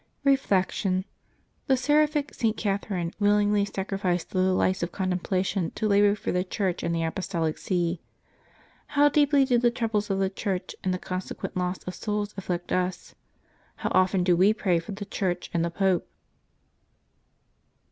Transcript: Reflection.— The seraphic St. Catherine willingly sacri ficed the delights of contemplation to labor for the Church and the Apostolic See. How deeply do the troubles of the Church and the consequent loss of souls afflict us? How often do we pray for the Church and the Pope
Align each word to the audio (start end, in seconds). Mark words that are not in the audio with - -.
Reflection.— 0.23 1.05
The 1.67 1.77
seraphic 1.77 2.33
St. 2.33 2.57
Catherine 2.57 3.13
willingly 3.19 3.65
sacri 3.65 3.99
ficed 3.99 4.29
the 4.29 4.41
delights 4.41 4.81
of 4.81 4.91
contemplation 4.91 5.69
to 5.75 5.87
labor 5.87 6.15
for 6.15 6.31
the 6.31 6.43
Church 6.43 6.81
and 6.81 6.95
the 6.95 7.03
Apostolic 7.03 7.59
See. 7.59 8.01
How 8.97 9.09
deeply 9.09 9.45
do 9.45 9.59
the 9.59 9.69
troubles 9.69 10.09
of 10.09 10.17
the 10.17 10.31
Church 10.31 10.73
and 10.83 10.91
the 10.91 10.97
consequent 10.97 11.55
loss 11.55 11.83
of 11.83 11.93
souls 11.93 12.33
afflict 12.35 12.71
us? 12.71 13.13
How 13.75 13.91
often 13.93 14.23
do 14.23 14.35
we 14.35 14.53
pray 14.55 14.79
for 14.79 14.91
the 14.91 15.05
Church 15.05 15.51
and 15.53 15.63
the 15.63 15.69
Pope 15.69 16.09